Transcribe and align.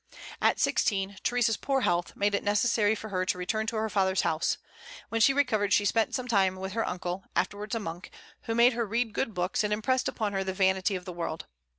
At 0.41 0.59
sixteen, 0.59 1.17
Theresa's 1.23 1.57
poor 1.57 1.81
health 1.81 2.15
made 2.15 2.33
it 2.33 2.43
necessary 2.43 2.95
for 2.95 3.09
her 3.09 3.23
to 3.23 3.37
return 3.37 3.67
to 3.67 3.75
her 3.75 3.87
father's 3.87 4.21
house. 4.21 4.57
When 5.09 5.21
she 5.21 5.31
recovered 5.31 5.73
she 5.73 5.85
spent 5.85 6.15
some 6.15 6.27
time 6.27 6.55
with 6.55 6.71
her 6.73 6.87
uncle, 6.89 7.25
afterwards 7.35 7.75
a 7.75 7.79
monk, 7.79 8.09
who 8.45 8.55
made 8.55 8.73
her 8.73 8.87
read 8.87 9.13
good 9.13 9.35
books, 9.35 9.63
and 9.63 9.71
impressed 9.71 10.07
upon 10.07 10.33
her 10.33 10.43
the 10.43 10.53
vanity 10.53 10.95
of 10.95 11.05
the 11.05 11.13
world. 11.13 11.45